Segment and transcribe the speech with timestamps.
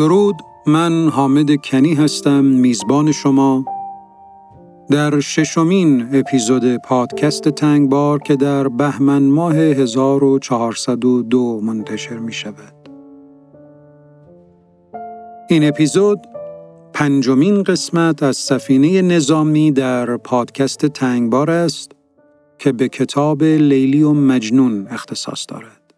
[0.00, 0.36] درود
[0.66, 3.64] من حامد کنی هستم میزبان شما
[4.90, 12.88] در ششمین اپیزود پادکست تنگبار که در بهمن ماه 1402 منتشر می شود.
[15.48, 16.18] این اپیزود
[16.92, 21.92] پنجمین قسمت از سفینه نظامی در پادکست تنگبار است
[22.58, 25.94] که به کتاب لیلی و مجنون اختصاص دارد.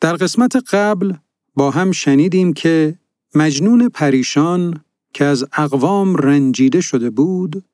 [0.00, 1.12] در قسمت قبل
[1.54, 2.98] با هم شنیدیم که
[3.34, 7.64] مجنون پریشان که از اقوام رنجیده شده بود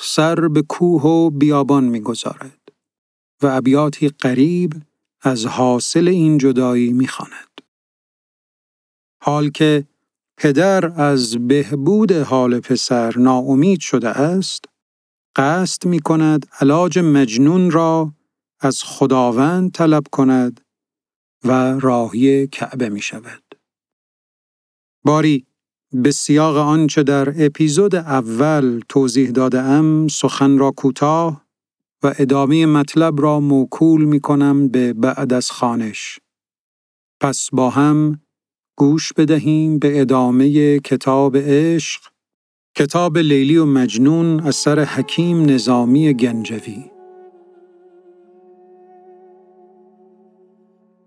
[0.00, 2.58] سر به کوه و بیابان می‌گذارد
[3.42, 4.72] و ابیاتی قریب
[5.22, 7.60] از حاصل این جدایی می‌خواند.
[9.22, 9.86] حال که
[10.36, 14.64] پدر از بهبود حال پسر ناامید شده است،
[15.36, 18.12] قصد می کند علاج مجنون را
[18.60, 20.60] از خداوند طلب کند
[21.44, 23.42] و راهی کعبه می شود.
[25.04, 25.46] باری
[25.92, 31.44] به سیاق آنچه در اپیزود اول توضیح داده ام سخن را کوتاه
[32.02, 36.18] و ادامه مطلب را موکول می کنم به بعد از خانش.
[37.20, 38.20] پس با هم
[38.76, 42.00] گوش بدهیم به ادامه کتاب عشق
[42.76, 46.93] کتاب لیلی و مجنون اثر حکیم نظامی گنجوی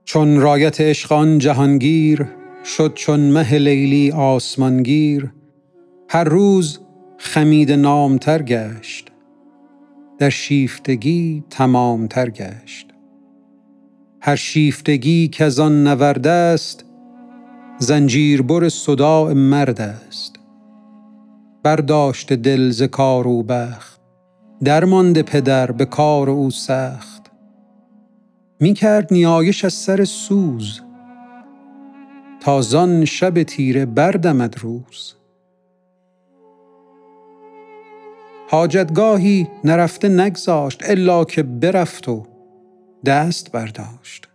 [0.07, 2.25] چون رایت عشقان جهانگیر
[2.63, 5.31] شد چون مه لیلی آسمانگیر
[6.09, 6.79] هر روز
[7.17, 9.11] خمید نامتر گشت
[10.17, 12.87] در شیفتگی تمامتر گشت.
[14.21, 16.85] هر شیفتگی که از آن نورد است
[17.79, 20.35] زنجیربر صداع مرد است.
[21.63, 24.01] برداشت دل ز کار او بخت
[24.63, 27.16] درمانده پدر به کار او سخت.
[28.59, 30.81] می کرد نیایش از سر سوز
[32.39, 35.13] تازان شب تیره بردمد روز.
[38.49, 42.25] حاجتگاهی نرفته نگذاشت الا که برفت و
[43.05, 44.27] دست برداشت.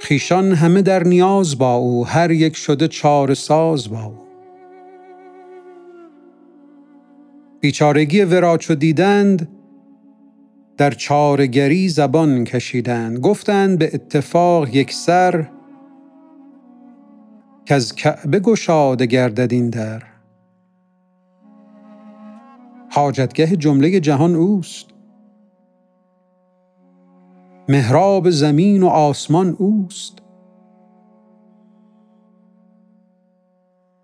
[0.00, 4.18] خیشان همه در نیاز با او هر یک شده چار ساز با او.
[7.60, 9.48] بیچارگی ورا چو دیدند
[10.76, 13.18] در چارگری زبان کشیدند.
[13.18, 15.48] گفتند به اتفاق یک سر
[17.64, 20.02] که از کعبه گشاده گردد این در.
[22.90, 24.86] حاجتگه جمله جهان اوست.
[27.68, 30.18] محراب زمین و آسمان اوست.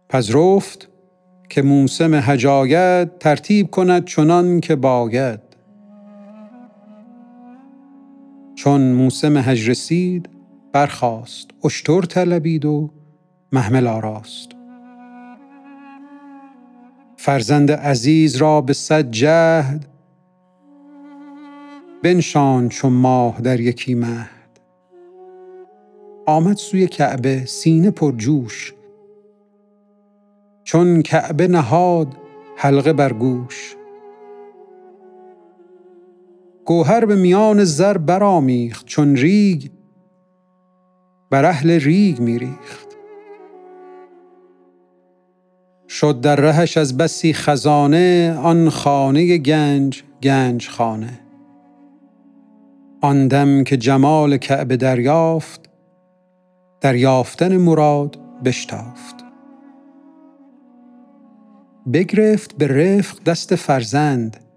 [0.09, 0.89] پذرفت
[1.49, 5.48] که موسم هجایت ترتیب کند چنان که باید.
[8.69, 10.29] چون موسم هج رسید
[10.73, 12.91] برخاست اشتر طلبید و
[13.53, 14.49] محمل آراست.
[17.17, 19.87] فرزند عزیز را به صد جهد
[22.03, 24.61] بنشان چون ماه در یکی مهد.
[26.27, 28.75] آمد سوی کعبه سینه پر جوش
[30.65, 32.09] چون کعبه نهاد
[32.57, 33.78] حلقه بر گوش.
[36.69, 39.71] گوهر به میان زر برامیخت چون ریگ
[41.31, 42.89] بر اهل ریگ میریخت.
[45.89, 51.21] شد در رهش از بسی خزانه آن خانه گنج گنج خانه.
[53.01, 55.71] آن دم که جمال کعبه دریافت
[56.81, 59.15] در یافتن مراد بشتافت.
[61.93, 64.48] بگرفت به رفق دست فرزند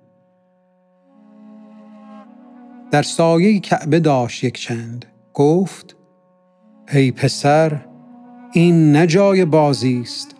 [2.91, 5.05] در سایه کعبه داشت یک چند.
[5.33, 5.95] گفت
[6.93, 7.85] ای پسر
[8.53, 10.35] این نه جای بازی است.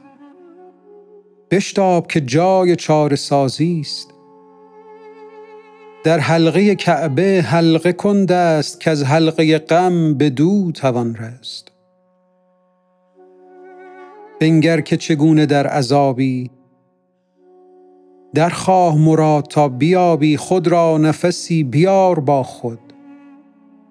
[1.52, 4.14] بشتاب که جای چاره سازی است.
[6.04, 11.72] در حلقه کعبه حلقه کند است که از حلقه غم به دو توان رست.
[14.40, 16.52] بنگر که چگونه در عذابی
[18.34, 22.80] در خواه مراد تا بیابی خود را نفسی بیار با خود.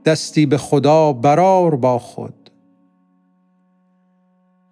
[0.04, 2.50] دستی به خدا برار با خود.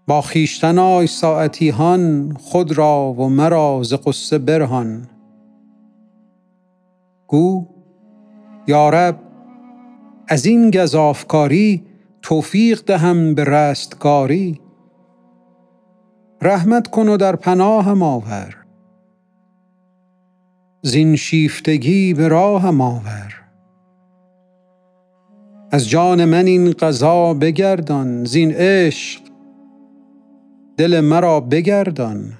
[0.07, 5.09] با خیشتن آی ساعتی هان خود را و مرا ز قصه برهان.
[7.27, 7.67] گو
[8.67, 9.19] یارب
[10.29, 11.87] از این گزافکاری
[12.23, 14.61] توفیق دهم به رستگاری.
[16.43, 18.58] رحمت کن و در پناهم آور.
[20.83, 23.35] زین شیفتگی به راهم آور.
[25.71, 29.21] از جان من این قضا بگردان زین عشق
[30.77, 32.33] دل مرا بگردان.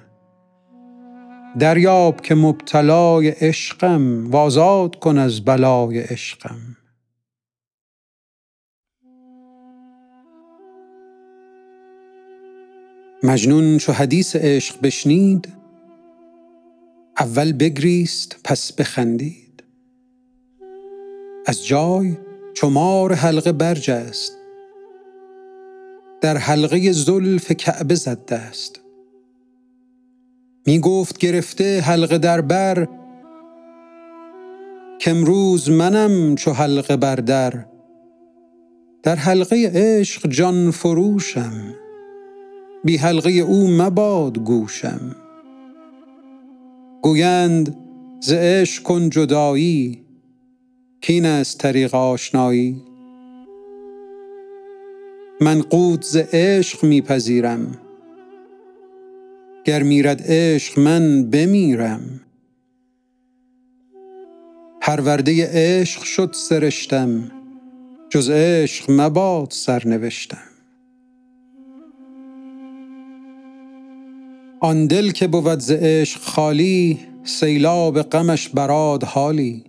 [1.59, 6.77] دریاب که مبتلای عشقم وازاد کن از بلای عشقم.
[13.23, 15.58] مجنون چو حدیث عشق بشنید
[17.19, 19.63] اول بگریست پس بخندید.
[21.45, 22.17] از جای
[22.53, 24.31] چمار حلقه برجست.
[26.21, 28.79] در حلقه زلف کعبه زد دست.
[30.65, 32.87] می گفت گرفته حلقه در بر
[34.99, 37.65] که امروز منم چو حلقه بر در.
[39.03, 41.75] در حلقه عشق جان فروشم
[42.83, 45.15] بی حلقه او مباد گوشم.
[47.01, 47.77] گویند
[48.21, 50.05] ز عشق کن جدایی
[51.01, 52.81] کین است طریق آشنایی.
[55.41, 57.77] من قوت ز عشق میپذیرم
[59.65, 62.21] گر میرد عشق من بمیرم.
[64.81, 67.31] پرورده عشق شد سرشتم
[68.09, 70.48] جز عشق مباد سرنوشتم.
[74.61, 79.63] آن دل که بود ز عشق خالی سیلاب غمش براد حالی.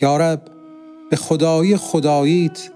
[0.00, 0.42] یارب
[1.10, 2.70] به خدایی خداییت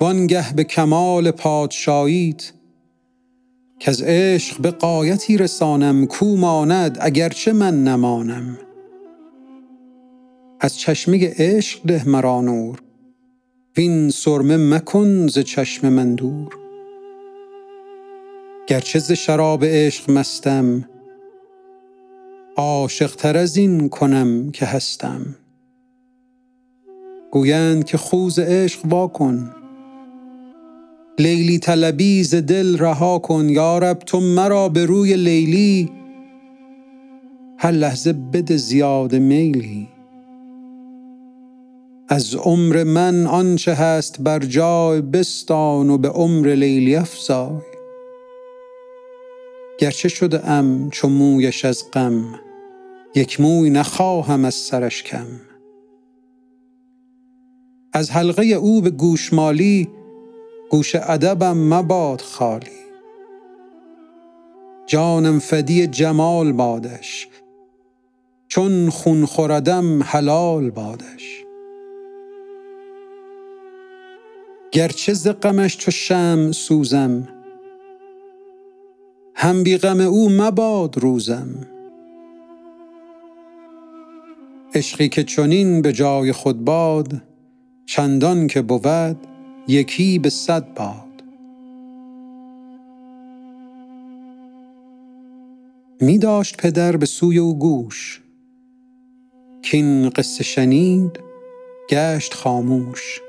[0.00, 2.52] وانگه به کمال پادشاییت.
[3.78, 8.58] که از عشق به قایتی رسانم کو ماند اگرچه من نمانم.
[10.60, 12.82] از چشمه عشق ده مرا نور
[13.76, 16.63] وین سرمه مکن ز چشم من دور.
[18.66, 20.84] گرچه ز شراب عشق مستم
[22.56, 25.36] عاشقتر از این کنم که هستم.
[27.30, 29.50] گویند که خوز عشق وا کن
[31.18, 33.48] لیلی طلبی ز دل رها کن.
[33.48, 35.90] یارب تو مرا به روی لیلی
[37.58, 39.88] هر لحظه بده زیاد میلی.
[42.08, 47.73] از عمر من آنچه هست بر جای بستان و به عمر لیلی افزای.
[49.78, 52.40] گرچه شده ام چو مویش از غم
[53.14, 55.26] یک موی نخواهم از سرش کم.
[57.92, 59.88] از حلقه او به گوشمالی
[60.70, 62.66] گوش ادبم مباد خالی.
[64.86, 67.28] جانم فدی جمال بادش
[68.48, 71.44] چون خون خوردم حلال بادش.
[74.72, 77.28] گرچه ز غمش چو شمع سوزم
[79.44, 81.48] هم بی غم او مباد روزم.
[84.74, 87.22] عشقی که چنین به جای خود باد
[87.86, 89.16] چندان که بود
[89.68, 91.22] یکی به صد باد.
[96.00, 98.22] می داشت پدر به سوی او گوش
[99.62, 101.20] کین قصه شنید
[101.90, 103.20] گشت خاموش.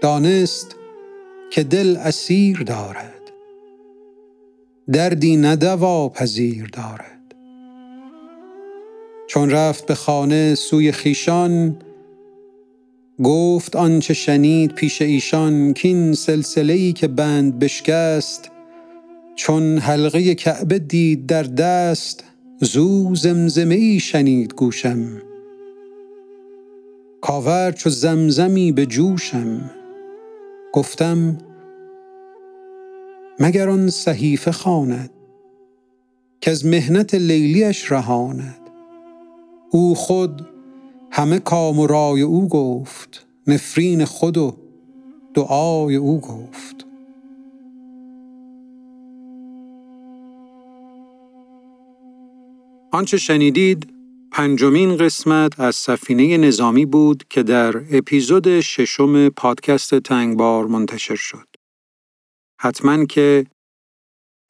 [0.00, 0.76] دانست
[1.50, 3.19] که دل اسیر دارد.
[4.92, 7.34] دردی ندوا پذیر دارد.
[9.26, 11.76] چون رفت به خانه سوی خیشان
[13.22, 18.50] گفت آنچه شنید پیش ایشان کین سلسله ای که بند بشکست
[19.34, 22.24] چون حلقه کعبه دید در دست
[22.60, 25.22] زو زمزمه ای شنید گوشم.
[27.20, 29.70] کاور چو زمزمی به جوشم
[30.72, 31.38] گفتم
[33.40, 35.10] مگر آن صحیفه خواند
[36.40, 38.60] که از مهنت لیلیش رهاند
[39.70, 40.48] او خود
[41.10, 44.56] همه کام و رای او گفت نفرین خود و
[45.34, 46.86] دعای او گفت
[52.92, 53.92] آنچه شنیدید
[54.32, 61.49] پنجمین قسمت از سفینه نظامی بود که در اپیزود ششم پادکست تنگبار منتشر شد.
[62.62, 63.46] حتما که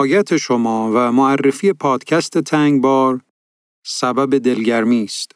[0.00, 3.20] آیت شما و معرفی پادکست تنگبار
[3.86, 5.32] سبب دلگرمی است.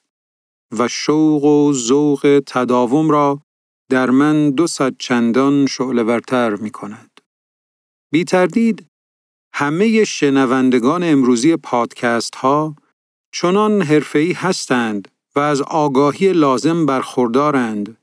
[0.78, 3.40] و شوق و ذوق تداوم را
[3.90, 7.20] در من دو صد چندان شعلورتر می کند.
[8.12, 8.86] بی تردید
[9.52, 12.76] همه شنوندگان امروزی پادکست ها
[13.32, 17.96] چنان حرفه‌ای هستند و از آگاهی لازم برخوردارند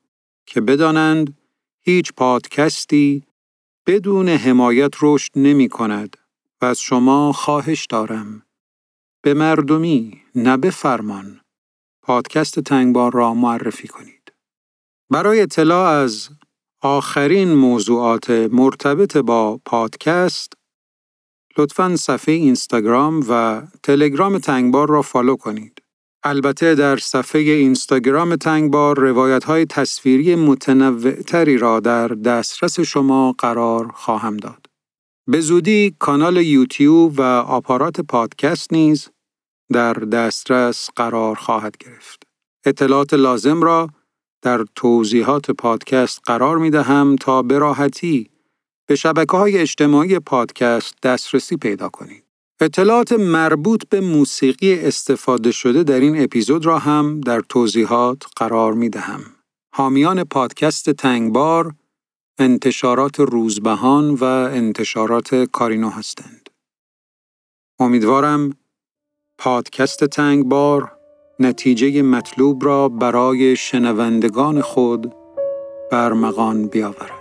[0.46, 1.38] که بدانند
[1.82, 3.24] هیچ پادکستی
[3.88, 6.18] بدون حمایت رشد نمی کند
[6.62, 8.44] و از شما خواهش دارم
[9.24, 11.42] به مردمی نه به فرمان
[12.02, 14.34] پادکست تنگبار را معرفی کنید.
[15.10, 16.30] برای اطلاع از
[16.82, 20.54] آخرین موضوعات مرتبط با پادکست
[21.58, 25.81] لطفا صفحه اینستاگرام و تلگرام تنگبار را فالو کنید.
[26.24, 34.38] البته در صفحه اینستاگرام تنگبار روایت های تصویری متنوعتری را در دسترس شما قرار خواهم
[34.38, 34.66] داد.
[35.28, 39.10] به زودی کانال یوتیوب و آپارات پادکست نیز
[39.72, 42.24] در دسترس قرار خواهد گرفت.
[42.66, 43.90] اطلاعات لازم را
[44.42, 48.30] در توضیحات پادکست قرار می دهم تا به راحتی
[48.88, 52.24] به شبکه های اجتماعی پادکست دسترسی پیدا کنید.
[52.64, 58.90] اطلاعات مربوط به موسیقی استفاده شده در این اپیزود را هم در توضیحات قرار می
[58.90, 59.22] دهم.
[59.76, 61.74] حامیان پادکست تنگبار
[62.40, 66.50] انتشارات روزبهان و انتشارات کارینو هستند.
[67.80, 68.58] امیدوارم
[69.38, 70.92] پادکست تنگبار
[71.40, 75.14] نتیجه مطلوب را برای شنوندگان خود
[75.92, 77.21] برمغان بیاورد.